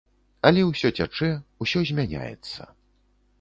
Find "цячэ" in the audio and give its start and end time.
0.97-1.29